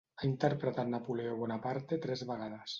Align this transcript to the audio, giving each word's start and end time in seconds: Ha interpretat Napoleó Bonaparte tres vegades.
Ha 0.19 0.23
interpretat 0.27 0.89
Napoleó 0.95 1.37
Bonaparte 1.43 2.03
tres 2.09 2.29
vegades. 2.35 2.67